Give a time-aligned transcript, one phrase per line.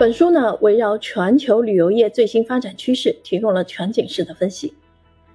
[0.00, 4.72] 本书呢，围绕全球旅游业最新发展趋势，提供了全景式的分析。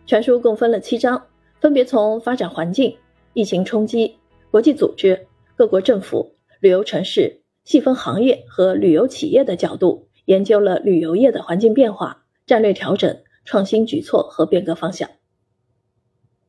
[0.07, 1.28] 全书共分了七章，
[1.62, 2.97] 分别从发展环境、
[3.36, 4.15] 疫情冲击、
[4.49, 6.31] 国际组织、各国政府、
[6.62, 15.08] 旅游城市、细分行业和旅游企业的角度，研究了旅游业的环境变化、战略调整、创新举措和变革方向。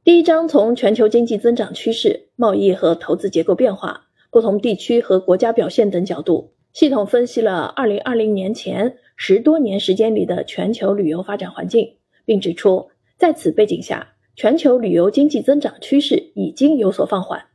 [0.05, 11.97] 第一章从全球经济增长趋势、贸易和投资结构变化、不同地区和国家表现等角度，系统分析了2020年前十多年时间里的全球旅游发展环境，
[12.27, 17.47] 并指出，在此背景下，全球旅游经济增长趋势已经有所放缓。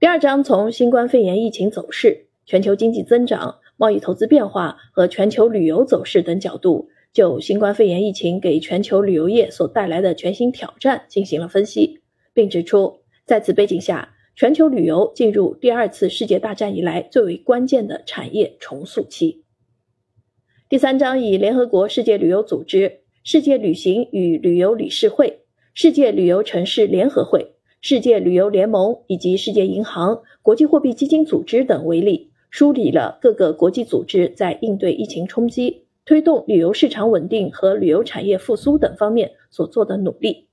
[0.00, 6.88] 第二章从新冠肺炎疫情走势、全球经济增长、贸易投资变化和全球旅游走势等角度。
[7.12, 12.00] 就新冠肺炎疫情给全球旅游业所带来的全新挑战进行了分析，
[12.34, 19.42] 并指出，在此背景下，全球旅游进入第二次世界大战以来最为关键的产业重塑期。
[20.68, 25.40] 第三章以联合国世界旅游组织、世界旅行与旅游理事会、
[25.74, 35.86] 世界旅游城市联合会、世界旅游联盟以及世界银行、国际货币基金组织等为例，梳理了各个国际组织在应对疫情冲击。
[36.04, 40.47] 推动旅游市场稳定和旅游产业复苏等方面所做的努力。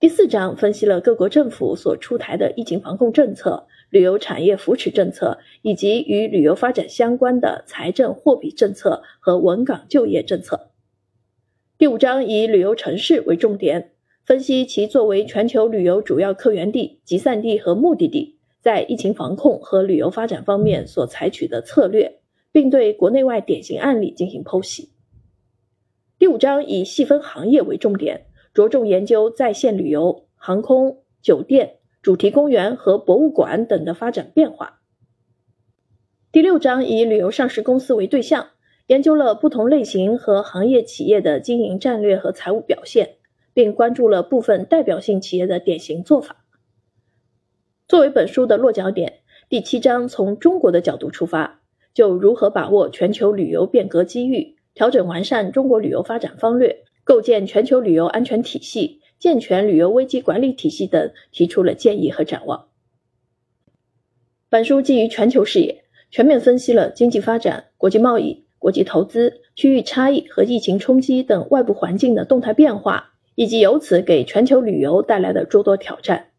[0.00, 10.70] 第四章分析了各国政府所出台的疫情防控政策、旅游产业扶持政策，以及与旅游发展相关的财政货币政策和稳岗就业政策。
[11.76, 13.90] 第五章以旅游城市为重点，
[14.24, 22.20] 分析其作为全球旅游主要客源地、集散地和目的地，在疫情防控和旅游发展方面所采取的策略。
[22.52, 24.88] 并对国内外典型案例进行剖析。
[26.18, 34.80] 第五章以细分行业为重点，着重研究在线旅游、航空、酒店、主题公园和博物馆等的发展变化。
[36.32, 38.50] 第六章以旅游上市公司为对象，
[38.86, 43.16] 研究了不同类型和行业企业的经营战略和财务表现，
[43.52, 46.44] 并关注了部分代表性企业的典型做法。
[47.88, 51.58] 作为本书的落脚点，第七章从中国的角度出发。
[51.92, 62.68] 就如何把握全球旅游变革机遇，调整完善中国旅游发展方略，构建全球旅游安全体系，健全旅游危机管理体系等，提出了建议和展望。
[64.48, 65.82] 本书基于全球视野，
[66.12, 76.29] 全面分析了经济发展、国际贸易、国际投资、区域差异和疫情冲击等外部环境的动态变化，以及由此给全球旅游带来的诸多挑战。